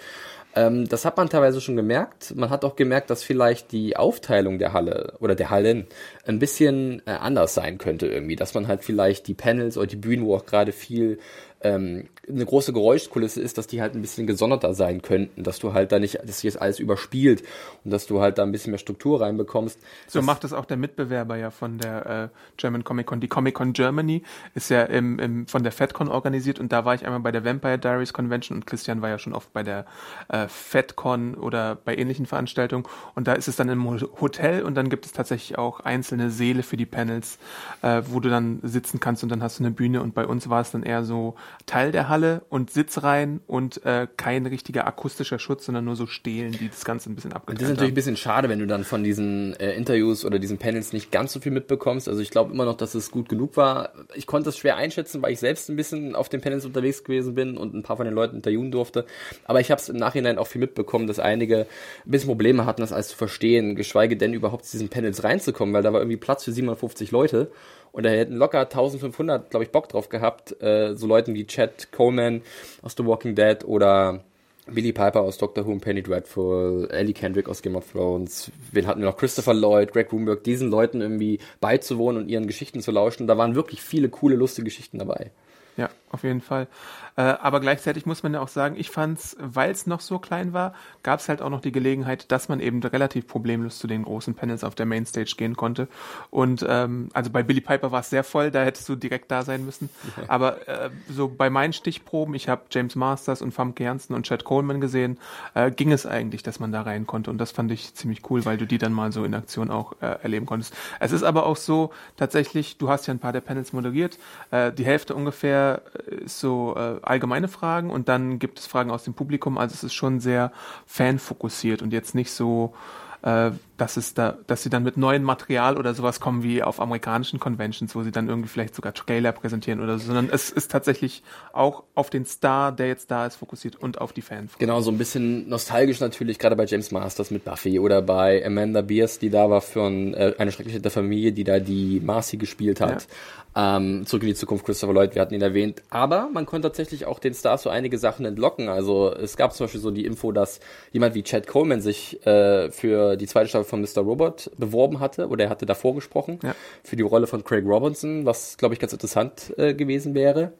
[0.56, 2.34] Ähm, das hat man teilweise schon gemerkt.
[2.34, 5.86] Man hat auch gemerkt, dass vielleicht die Aufteilung der Halle oder der Hallen
[6.24, 8.36] ein bisschen äh, anders sein könnte irgendwie.
[8.36, 11.18] Dass man halt vielleicht die Panels oder die Bühnen, wo auch gerade viel
[11.62, 15.72] ähm, eine große Geräuschkulisse ist, dass die halt ein bisschen gesonderter sein könnten, dass du
[15.72, 17.42] halt da nicht, dass sich das alles überspielt
[17.84, 19.78] und dass du halt da ein bisschen mehr Struktur reinbekommst.
[20.08, 23.20] So macht es auch der Mitbewerber ja von der äh, German Comic Con.
[23.20, 24.22] Die Comic Con Germany
[24.54, 27.44] ist ja im, im, von der FedCon organisiert und da war ich einmal bei der
[27.44, 29.86] Vampire Diaries Convention und Christian war ja schon oft bei der
[30.28, 33.88] äh, FedCon oder bei ähnlichen Veranstaltungen und da ist es dann im
[34.20, 37.38] Hotel und dann gibt es tatsächlich auch einzelne Säle für die Panels,
[37.82, 40.48] äh, wo du dann sitzen kannst und dann hast du eine Bühne und bei uns
[40.48, 45.38] war es dann eher so Teil der Halle und Sitzreihen und äh, kein richtiger akustischer
[45.38, 47.94] Schutz, sondern nur so Stelen, die das Ganze ein bisschen abgetrennt das ist natürlich ein
[47.94, 51.40] bisschen schade, wenn du dann von diesen äh, Interviews oder diesen Panels nicht ganz so
[51.40, 52.08] viel mitbekommst.
[52.08, 53.92] Also ich glaube immer noch, dass es gut genug war.
[54.14, 57.34] Ich konnte es schwer einschätzen, weil ich selbst ein bisschen auf den Panels unterwegs gewesen
[57.34, 59.06] bin und ein paar von den Leuten interviewen durfte.
[59.44, 62.80] Aber ich habe es im Nachhinein auch viel mitbekommen, dass einige ein bisschen Probleme hatten,
[62.80, 66.16] das alles zu verstehen, geschweige denn überhaupt zu diesen Panels reinzukommen, weil da war irgendwie
[66.16, 67.50] Platz für 750 Leute.
[67.96, 71.92] Und da hätten locker 1500, glaube ich, Bock drauf gehabt, äh, so Leuten wie Chad
[71.92, 72.42] Coleman
[72.82, 74.20] aus The Walking Dead oder
[74.66, 78.86] Billy Piper aus Doctor Who und Penny Dreadful, Ellie Kendrick aus Game of Thrones, wen
[78.86, 79.16] hatten wir noch?
[79.16, 83.26] Christopher Lloyd, Greg Roomberg, diesen Leuten irgendwie beizuwohnen und ihren Geschichten zu lauschen.
[83.26, 85.30] Da waren wirklich viele coole, lustige Geschichten dabei.
[85.78, 86.68] Ja, auf jeden Fall.
[87.16, 90.52] Äh, aber gleichzeitig muss man ja auch sagen, ich fand's, weil es noch so klein
[90.52, 94.04] war, gab es halt auch noch die Gelegenheit, dass man eben relativ problemlos zu den
[94.04, 95.88] großen Panels auf der Mainstage gehen konnte.
[96.30, 99.42] Und ähm, also bei Billy Piper war es sehr voll, da hättest du direkt da
[99.42, 99.88] sein müssen.
[100.16, 100.24] Ja.
[100.28, 104.44] Aber äh, so bei meinen Stichproben, ich habe James Masters und Famke Janssen und Chad
[104.44, 105.18] Coleman gesehen,
[105.54, 107.30] äh, ging es eigentlich, dass man da rein konnte.
[107.30, 109.94] Und das fand ich ziemlich cool, weil du die dann mal so in Aktion auch
[110.02, 110.74] äh, erleben konntest.
[111.00, 114.18] Es ist aber auch so, tatsächlich, du hast ja ein paar der Panels moderiert,
[114.50, 119.04] äh, die Hälfte ungefähr ist so äh, allgemeine Fragen und dann gibt es Fragen aus
[119.04, 119.58] dem Publikum.
[119.58, 120.52] Also es ist schon sehr
[120.86, 122.74] fanfokussiert und jetzt nicht so
[123.22, 126.80] äh, dass es da, dass sie dann mit neuem Material oder sowas kommen wie auf
[126.80, 130.70] amerikanischen Conventions, wo sie dann irgendwie vielleicht sogar Trailer präsentieren oder so, sondern es ist
[130.70, 134.52] tatsächlich auch auf den Star, der jetzt da ist, fokussiert und auf die Fans.
[134.58, 138.82] Genau, so ein bisschen nostalgisch natürlich, gerade bei James Masters mit Buffy oder bei Amanda
[138.82, 142.80] Beers, die da war für ein, äh, eine schreckliche Familie, die da die Marcy gespielt
[142.80, 143.06] hat.
[143.54, 143.78] Ja.
[143.78, 145.82] Ähm, zurück in die Zukunft, Christopher Lloyd, wir hatten ihn erwähnt.
[145.88, 148.68] Aber man konnte tatsächlich auch den Stars so einige Sachen entlocken.
[148.68, 150.60] Also es gab zum Beispiel so die Info, dass
[150.92, 154.02] jemand wie Chad Coleman sich äh, für die zweite Staffel von Mr.
[154.02, 156.54] Robot beworben hatte oder er hatte davor gesprochen ja.
[156.82, 160.52] für die Rolle von Craig Robinson, was glaube ich ganz interessant äh, gewesen wäre.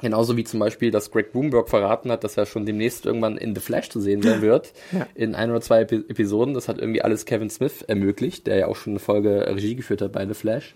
[0.00, 3.54] Genauso wie zum Beispiel, dass Greg Bloomberg verraten hat, dass er schon demnächst irgendwann in
[3.54, 4.72] The Flash zu sehen sein wird.
[4.90, 5.06] Ja.
[5.14, 6.54] In ein oder zwei Episoden.
[6.54, 10.02] Das hat irgendwie alles Kevin Smith ermöglicht, der ja auch schon eine Folge Regie geführt
[10.02, 10.74] hat bei The Flash.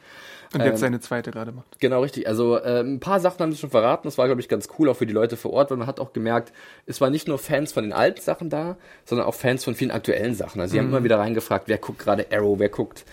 [0.52, 1.78] Und jetzt ähm, seine zweite gerade macht.
[1.80, 2.28] Genau, richtig.
[2.28, 4.06] Also äh, ein paar Sachen haben sie schon verraten.
[4.06, 6.00] Das war, glaube ich, ganz cool, auch für die Leute vor Ort, weil man hat
[6.00, 6.52] auch gemerkt,
[6.86, 9.90] es waren nicht nur Fans von den alten Sachen da, sondern auch Fans von vielen
[9.90, 10.60] aktuellen Sachen.
[10.60, 10.84] Also sie mhm.
[10.84, 13.04] haben immer wieder reingefragt, wer guckt gerade Arrow, wer guckt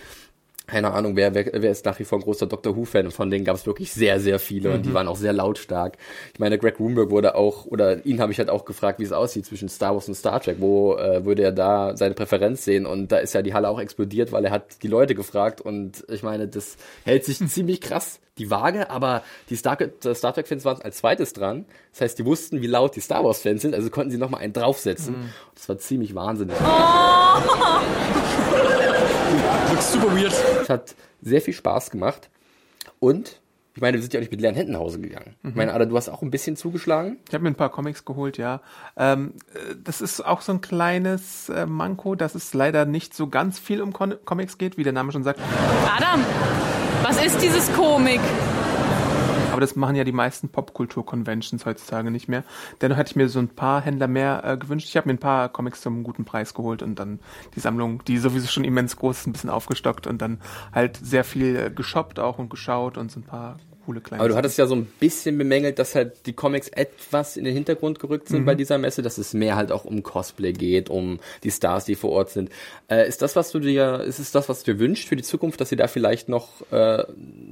[0.66, 3.10] keine Ahnung, wer, wer, wer ist nach wie vor ein großer Doctor Who-Fan?
[3.10, 4.74] Von denen gab es wirklich sehr, sehr viele mhm.
[4.74, 4.94] und die mhm.
[4.94, 5.98] waren auch sehr lautstark.
[6.32, 9.12] Ich meine, Greg Roomberg wurde auch, oder ihn habe ich halt auch gefragt, wie es
[9.12, 10.56] aussieht zwischen Star Wars und Star Trek.
[10.60, 12.86] Wo äh, würde er da seine Präferenz sehen?
[12.86, 16.04] Und da ist ja die Halle auch explodiert, weil er hat die Leute gefragt und
[16.08, 19.78] ich meine, das hält sich ziemlich krass die Waage, aber die Star,
[20.14, 21.66] Star Trek-Fans waren als zweites dran.
[21.92, 24.52] Das heißt, die wussten, wie laut die Star Wars-Fans sind, also konnten sie nochmal einen
[24.52, 25.14] draufsetzen.
[25.14, 25.30] Mhm.
[25.54, 26.56] Das war ziemlich wahnsinnig.
[26.60, 27.80] Oh!
[30.64, 32.30] Es hat sehr viel Spaß gemacht.
[33.00, 33.40] Und
[33.74, 35.34] ich meine, wir sind ja auch nicht mit leeren Händen nach Hause gegangen.
[35.42, 35.50] Mhm.
[35.50, 37.18] Ich meine, Ada, du hast auch ein bisschen zugeschlagen.
[37.28, 38.60] Ich habe mir ein paar Comics geholt, ja.
[38.96, 43.26] Ähm, äh, das ist auch so ein kleines äh, Manko, dass es leider nicht so
[43.26, 45.40] ganz viel um Con Comics geht, wie der Name schon sagt.
[45.96, 46.24] Adam,
[47.02, 48.20] was ist dieses Comic?
[49.54, 52.42] Aber das machen ja die meisten Popkultur-Conventions heutzutage nicht mehr.
[52.80, 54.88] Dennoch hätte ich mir so ein paar Händler mehr äh, gewünscht.
[54.88, 57.20] Ich habe mir ein paar Comics zum guten Preis geholt und dann
[57.54, 60.40] die Sammlung, die sowieso schon immens groß ist, ein bisschen aufgestockt und dann
[60.72, 64.28] halt sehr viel äh, geshoppt auch und geschaut und so ein paar coole kleine Aber
[64.28, 67.98] du hattest ja so ein bisschen bemängelt, dass halt die Comics etwas in den Hintergrund
[67.98, 68.46] gerückt sind mhm.
[68.46, 71.94] bei dieser Messe, dass es mehr halt auch um Cosplay geht, um die Stars, die
[71.94, 72.50] vor Ort sind.
[72.88, 75.22] Äh, ist das, was du dir, ist es das, was du dir wünschst für die
[75.22, 77.04] Zukunft, dass sie da vielleicht noch, äh,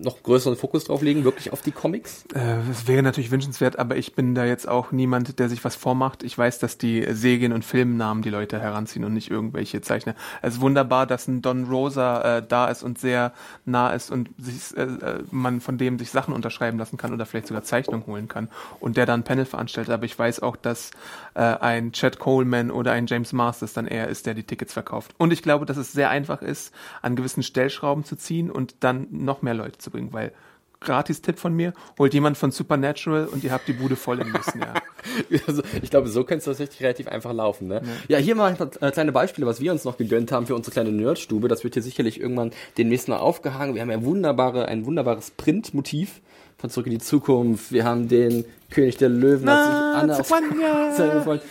[0.03, 2.25] noch größeren Fokus drauf legen, wirklich auf die Comics?
[2.35, 5.77] Äh, das wäre natürlich wünschenswert, aber ich bin da jetzt auch niemand, der sich was
[5.77, 6.23] vormacht.
[6.23, 10.15] Ich weiß, dass die Serien- und Filmnamen die Leute heranziehen und nicht irgendwelche Zeichner.
[10.41, 13.33] Es ist wunderbar, dass ein Don Rosa äh, da ist und sehr
[13.65, 17.13] nah ist und sich, äh, äh man von dem sich Sachen Sachen unterschreiben lassen kann
[17.13, 19.93] oder vielleicht sogar Zeichnungen holen kann und der dann Panel veranstaltet.
[19.93, 20.93] Aber ich weiß auch, dass
[21.35, 25.15] äh, ein Chad Coleman oder ein James Masters dann eher ist, der die Tickets verkauft.
[25.19, 29.09] Und ich glaube, dass es sehr einfach ist, an gewissen Stellschrauben zu ziehen und dann
[29.11, 30.33] noch mehr Leute zu bringen, weil
[30.81, 34.61] Gratis-Tipp von mir, holt jemand von Supernatural und ihr habt die Bude voll im nächsten
[34.61, 34.75] Jahr.
[35.47, 37.69] Also, ich glaube, so könnte es tatsächlich relativ einfach laufen.
[37.69, 37.83] Ne?
[38.09, 38.19] Ja.
[38.19, 40.73] hier mal ein paar äh, kleine Beispiele, was wir uns noch gegönnt haben für unsere
[40.73, 41.49] kleine Nerdstube.
[41.49, 43.75] Das wird hier sicherlich irgendwann demnächst noch aufgehangen.
[43.75, 46.21] Wir haben ja wunderbare, ein wunderbares Printmotiv
[46.59, 47.73] von Zurück in die Zukunft.
[47.73, 50.29] Wir haben den König der Löwen, hat sich Anna auf
[50.97, 51.43] Sehr gefreut.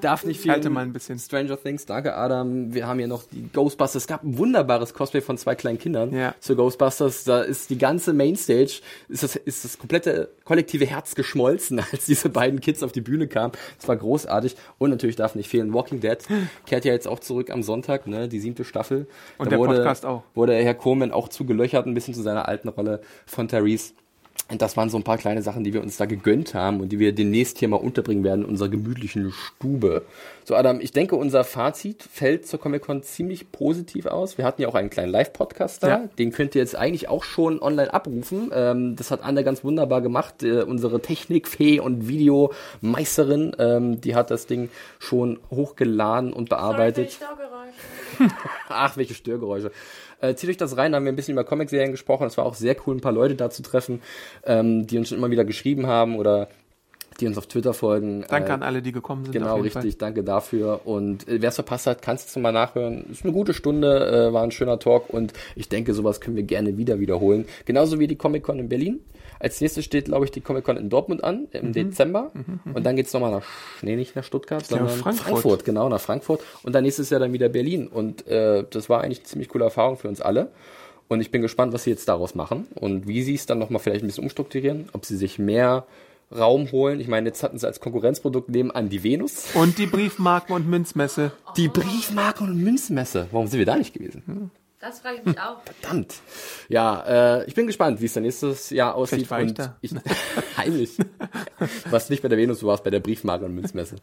[0.00, 0.50] Darf nicht viel.
[0.52, 1.18] Halte mal ein bisschen.
[1.18, 2.72] Stranger Things, danke Adam.
[2.74, 4.02] Wir haben hier noch die Ghostbusters.
[4.02, 6.34] Es gab ein wunderbares Cosplay von zwei kleinen Kindern Ja.
[6.40, 7.24] zu Ghostbusters.
[7.24, 12.28] Da ist die ganze Mainstage, ist das, ist das komplette kollektive Herz geschmolzen, als diese
[12.28, 13.52] beiden Kids auf die Bühne kamen.
[13.78, 14.56] Das war großartig.
[14.78, 16.18] Und natürlich darf nicht fehlen, Walking Dead
[16.66, 19.06] kehrt ja jetzt auch zurück am Sonntag, ne, die siebte Staffel.
[19.38, 20.22] Und Da der wurde, Podcast auch.
[20.34, 23.92] Wurde Herr Coleman auch zugelöchert, ein bisschen zu seiner alten Rolle von Therese.
[24.50, 26.90] Und das waren so ein paar kleine Sachen, die wir uns da gegönnt haben und
[26.90, 30.02] die wir demnächst hier mal unterbringen werden in unserer gemütlichen Stube.
[30.44, 34.38] So, Adam, ich denke, unser Fazit fällt zur Comic-Con ziemlich positiv aus.
[34.38, 35.88] Wir hatten ja auch einen kleinen Live-Podcast da.
[35.88, 36.08] Ja.
[36.18, 38.50] Den könnt ihr jetzt eigentlich auch schon online abrufen.
[38.54, 40.42] Ähm, das hat Anne ganz wunderbar gemacht.
[40.42, 47.18] Äh, unsere Technikfee und Videomeisterin, ähm, die hat das Ding schon hochgeladen und bearbeitet.
[48.68, 49.70] Ach, welche Störgeräusche.
[50.20, 52.26] Äh, zieht euch das rein, da haben wir ein bisschen über Comicserien gesprochen.
[52.26, 54.00] Es war auch sehr cool, ein paar Leute da zu treffen,
[54.44, 56.48] ähm, die uns schon immer wieder geschrieben haben oder
[57.20, 58.24] die uns auf Twitter folgen.
[58.28, 59.32] Danke Äh, an alle, die gekommen sind.
[59.32, 60.82] Genau, richtig, danke dafür.
[60.84, 63.06] Und äh, wer es verpasst hat, kannst du mal nachhören.
[63.10, 66.44] Ist eine gute Stunde, äh, war ein schöner Talk und ich denke, sowas können wir
[66.44, 67.46] gerne wieder wiederholen.
[67.64, 69.00] Genauso wie die Comic-Con in Berlin.
[69.40, 72.32] Als nächstes steht, glaube ich, die Comic-Con in Dortmund an, im Dezember.
[72.74, 73.44] Und dann geht's nochmal nach,
[73.82, 75.64] nee, nicht nach Stuttgart, glaube, sondern Frankfurt.
[75.64, 76.42] genau, nach Frankfurt.
[76.62, 77.86] Und dann nächstes Jahr dann wieder Berlin.
[77.86, 80.50] Und äh, das war eigentlich eine ziemlich coole Erfahrung für uns alle.
[81.08, 83.80] Und ich bin gespannt, was sie jetzt daraus machen und wie sie es dann nochmal
[83.80, 85.86] vielleicht ein bisschen umstrukturieren, ob sie sich mehr
[86.36, 87.00] Raum holen.
[87.00, 89.46] Ich meine, jetzt hatten sie als Konkurrenzprodukt nebenan die Venus.
[89.54, 91.32] Und die Briefmarken- und Münzmesse.
[91.56, 93.28] Die Briefmarken- und Münzmesse.
[93.32, 94.50] Warum sind wir da nicht gewesen?
[94.80, 95.58] Das frage ich mich auch.
[95.80, 96.20] Verdammt.
[96.68, 99.26] Ja, äh, ich bin gespannt, wie es dann nächstes Jahr aussieht.
[99.26, 99.76] Vielleicht war ich und da.
[99.80, 99.92] Ich,
[100.56, 100.96] heimlich.
[100.96, 103.96] Du warst nicht bei der Venus, du warst bei der Briefmarken- und Münzmesse.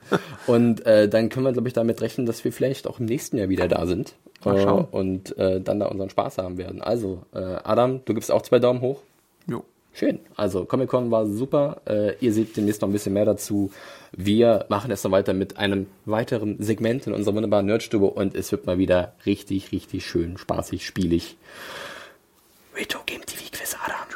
[0.47, 3.38] Und äh, dann können wir, glaube ich, damit rechnen, dass wir vielleicht auch im nächsten
[3.38, 4.15] Jahr wieder da sind.
[4.43, 4.88] Mal schauen.
[4.91, 6.81] Äh, und äh, dann da unseren Spaß haben werden.
[6.81, 9.01] Also, äh, Adam, du gibst auch zwei Daumen hoch.
[9.47, 9.63] Jo.
[9.93, 10.19] Schön.
[10.35, 11.81] Also Comic-Con war super.
[11.88, 13.71] Äh, ihr seht demnächst noch ein bisschen mehr dazu.
[14.17, 18.51] Wir machen es dann weiter mit einem weiteren Segment in unserer wunderbaren Nerdstube und es
[18.51, 21.36] wird mal wieder richtig, richtig schön, spaßig, spielig.
[22.75, 24.15] Retro Game TV Quiz Adam.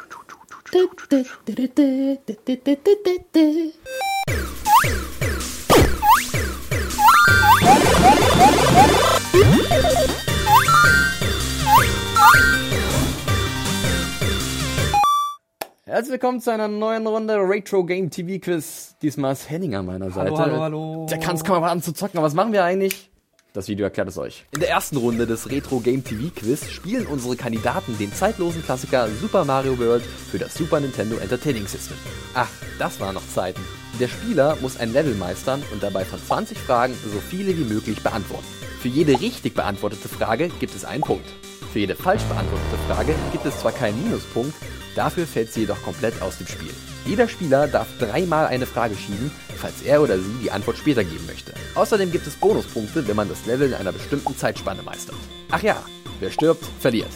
[16.10, 18.96] Herzlich willkommen zu einer neuen Runde Retro Game TV Quiz.
[19.00, 20.36] Diesmal ist Henning an meiner Seite.
[20.36, 21.06] hallo, hallo.
[21.08, 22.18] Der kann es kaum an zu zocken.
[22.18, 23.12] Aber was machen wir eigentlich?
[23.52, 24.44] Das Video erklärt es euch.
[24.50, 29.08] In der ersten Runde des Retro Game TV Quiz spielen unsere Kandidaten den zeitlosen Klassiker
[29.08, 31.96] Super Mario World für das Super Nintendo Entertaining System.
[32.34, 33.60] Ach, das waren noch Zeiten.
[34.00, 38.02] Der Spieler muss ein Level meistern und dabei von 20 Fragen so viele wie möglich
[38.02, 38.46] beantworten.
[38.80, 41.28] Für jede richtig beantwortete Frage gibt es einen Punkt.
[41.72, 44.56] Für jede falsch beantwortete Frage gibt es zwar keinen Minuspunkt,
[44.94, 46.70] dafür fällt sie jedoch komplett aus dem Spiel.
[47.06, 51.26] Jeder Spieler darf dreimal eine Frage schieben, falls er oder sie die Antwort später geben
[51.26, 51.52] möchte.
[51.74, 55.16] Außerdem gibt es Bonuspunkte, wenn man das Level in einer bestimmten Zeitspanne meistert.
[55.50, 55.76] Ach ja,
[56.20, 57.10] wer stirbt, verliert.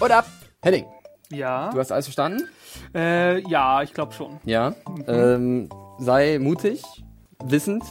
[0.00, 0.26] Und ab!
[0.62, 0.84] Henning,
[1.30, 1.70] Ja.
[1.70, 2.48] du hast alles verstanden?
[2.94, 4.38] Äh, ja, ich glaube schon.
[4.44, 4.74] Ja.
[5.06, 6.82] Ähm, sei mutig,
[7.42, 7.82] wissend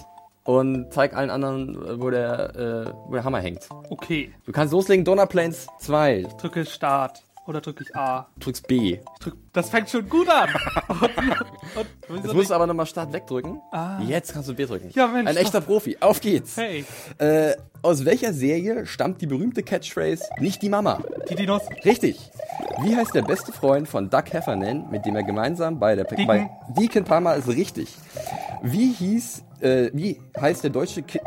[0.43, 3.67] und zeig allen anderen, wo der, äh, wo der Hammer hängt.
[3.89, 4.31] Okay.
[4.45, 6.27] Du kannst loslegen, Donner Plains 2.
[6.39, 7.23] Drücke Start.
[7.49, 8.29] Oder drücke ich A?
[8.35, 8.99] Du drückst B.
[8.99, 10.50] Ich drück, das fängt schon gut an.
[11.76, 13.62] und, und, Jetzt musst du aber nochmal Start wegdrücken.
[13.72, 14.00] Ah.
[14.02, 14.89] Jetzt kannst du B drücken.
[14.93, 15.30] Ja, Mensch.
[15.30, 15.98] Ein echter Profi.
[16.00, 16.56] Auf geht's.
[16.56, 16.86] Hey,
[17.17, 21.02] Äh, aus welcher Serie stammt die berühmte Catchphrase Nicht die Mama?
[21.30, 21.63] die Dinos.
[21.86, 22.19] Richtig.
[22.82, 26.28] Wie heißt der beste Freund von Doug Heffernan, mit dem er gemeinsam bei der Deacon.
[26.28, 27.89] bei Deacon Palmer ist richtig.
[28.62, 31.19] Wie hieß äh, wie heißt der deutsche Ki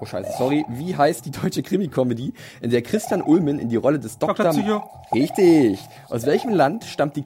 [0.00, 3.98] oh scheiße, sorry, wie heißt die deutsche Krimi-Comedy, in der Christian Ulmen in die Rolle
[3.98, 4.34] des Dr.
[4.34, 4.50] Dr.
[4.52, 4.82] Psycho.
[5.12, 5.78] Richtig.
[6.08, 7.22] Aus welchem Land stammt die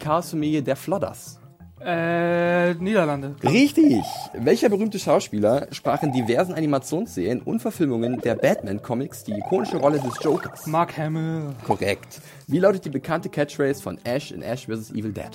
[0.50, 1.40] Chaosfamilie der Flodders?
[1.82, 3.36] Äh, Niederlande.
[3.42, 4.04] Richtig.
[4.34, 10.12] Welcher berühmte Schauspieler sprach in diversen Animationsserien und Verfilmungen der Batman-Comics die ikonische Rolle des
[10.22, 10.66] Jokers?
[10.66, 11.54] Mark Hamill.
[11.66, 12.20] Korrekt.
[12.48, 14.90] Wie lautet die bekannte Catchphrase von Ash in Ash vs.
[14.90, 15.30] Evil Dead?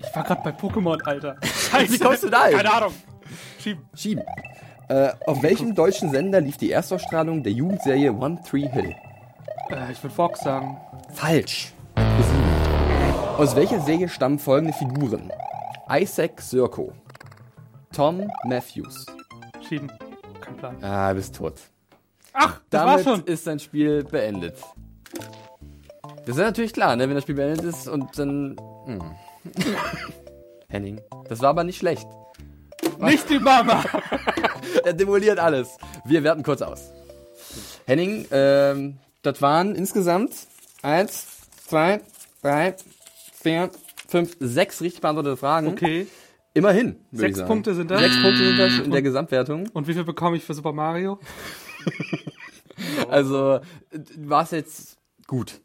[0.00, 1.36] Ich war gerade bei Pokémon, Alter.
[1.42, 1.92] Scheiße.
[1.92, 2.56] Wie kommst du da hin?
[2.56, 2.92] Keine Ahnung.
[3.60, 3.84] Schieben.
[3.94, 4.24] Schieben.
[4.88, 8.96] Äh, auf welchem deutschen Sender lief die Erstausstrahlung der Jugendserie One Tree Hill?
[9.70, 10.78] Äh, ich würde Fox sagen.
[11.12, 11.72] Falsch.
[13.38, 15.32] Aus welcher Serie stammen folgende Figuren?
[15.88, 16.92] Isaac Sirko.
[17.92, 19.06] Tom Matthews.
[19.60, 19.92] Schieben.
[20.40, 20.82] Kein Plan.
[20.82, 21.54] Ah, bist tot.
[22.32, 23.24] Ach, das Damit war's schon.
[23.26, 24.56] ist sein Spiel beendet.
[26.26, 27.08] Das ist natürlich klar, ne?
[27.08, 28.56] wenn das Spiel beendet ist und dann...
[28.86, 29.02] Hm.
[30.68, 32.08] Henning, das war aber nicht schlecht.
[32.98, 33.84] Nicht die Mama.
[34.84, 35.78] er demoliert alles.
[36.04, 36.90] Wir werten kurz aus.
[37.86, 40.32] Henning, ähm, das waren insgesamt
[40.82, 41.24] eins,
[41.68, 42.00] zwei,
[42.42, 42.74] drei,
[43.42, 43.70] vier,
[44.08, 45.68] fünf, sechs richtig beantwortete Fragen.
[45.68, 46.06] Okay.
[46.54, 46.96] Immerhin.
[47.12, 47.44] Sechs.
[47.44, 48.00] Punkte sind das.
[48.00, 49.68] Sechs Punkte sind das in der Gesamtwertung.
[49.72, 51.18] Und wie viel bekomme ich für Super Mario?
[53.10, 53.60] Also,
[54.18, 55.60] war es jetzt gut.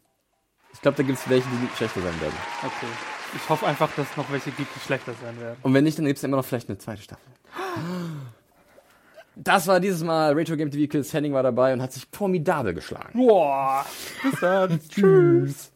[0.73, 2.33] Ich glaube, da gibt es welche, die schlechter sein werden.
[2.59, 2.91] Okay.
[3.35, 5.57] Ich hoffe einfach, dass es noch welche gibt, die schlechter sein werden.
[5.61, 7.25] Und wenn nicht, dann gibt es immer noch vielleicht eine zweite Staffel.
[9.35, 11.11] Das war dieses Mal Retro Game TV Quiz.
[11.11, 13.17] Henning war dabei und hat sich formidabel geschlagen.
[13.17, 13.83] Boah.
[14.21, 14.79] Bis dann.
[14.89, 15.72] Tschüss.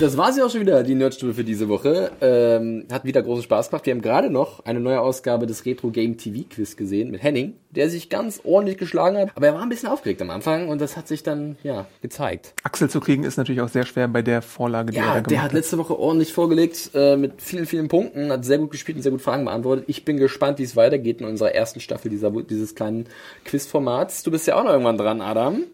[0.00, 2.10] Das war sie auch schon wieder, die Nerdstube für diese Woche.
[2.22, 3.84] Ähm, hat wieder großen Spaß gemacht.
[3.84, 7.52] Wir haben gerade noch eine neue Ausgabe des Retro Game TV Quiz gesehen mit Henning,
[7.68, 9.28] der sich ganz ordentlich geschlagen hat.
[9.34, 12.54] Aber er war ein bisschen aufgeregt am Anfang und das hat sich dann, ja, gezeigt.
[12.62, 15.14] Axel zu kriegen ist natürlich auch sehr schwer bei der Vorlage, die er da Ja,
[15.16, 15.52] gemacht der hat hat.
[15.52, 19.12] letzte Woche ordentlich vorgelegt äh, mit vielen, vielen Punkten, hat sehr gut gespielt und sehr
[19.12, 19.84] gut Fragen beantwortet.
[19.88, 23.04] Ich bin gespannt, wie es weitergeht in unserer ersten Staffel dieser, dieses kleinen
[23.44, 24.22] Quizformats.
[24.22, 25.64] Du bist ja auch noch irgendwann dran, Adam.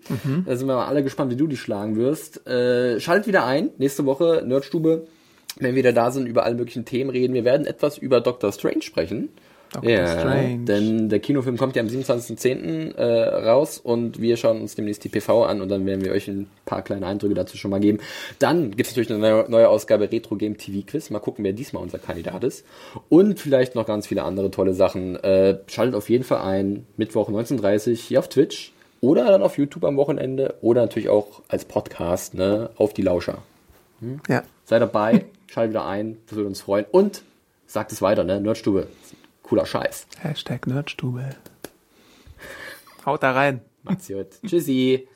[0.47, 2.45] Da sind wir mal alle gespannt, wie du die schlagen wirst.
[2.49, 5.07] Äh, schaltet wieder ein, nächste Woche Nerdstube,
[5.59, 7.35] wenn wir wieder da sind, über alle möglichen Themen reden.
[7.35, 9.31] Wir werden etwas über Doctor Strange sprechen.
[9.73, 9.91] Dr.
[9.91, 10.65] Ja, Strange.
[10.65, 12.95] denn der Kinofilm kommt ja am 27.10.
[12.95, 16.29] Äh, raus und wir schauen uns demnächst die PV an und dann werden wir euch
[16.29, 17.99] ein paar kleine Eindrücke dazu schon mal geben.
[18.39, 21.11] Dann gibt es natürlich eine neue, neue Ausgabe Retro Game TV Quiz.
[21.11, 22.65] Mal gucken, wer diesmal unser Kandidat ist.
[23.09, 25.17] Und vielleicht noch ganz viele andere tolle Sachen.
[25.17, 29.85] Äh, schaltet auf jeden Fall ein, Mittwoch 19.30 hier auf Twitch oder dann auf YouTube
[29.85, 33.43] am Wochenende oder natürlich auch als Podcast ne, auf die Lauscher.
[34.29, 34.43] Ja.
[34.65, 36.87] Seid dabei, schaltet wieder ein, das würde uns freuen.
[36.91, 37.23] Und
[37.67, 38.41] sagt es weiter, ne?
[38.41, 38.89] Nerdstube.
[39.43, 40.07] Cooler Scheiß.
[40.21, 41.31] Hashtag Nerdstube.
[43.05, 43.61] Haut da rein.
[43.85, 44.27] Macht's gut.
[44.45, 45.09] Tschüssi.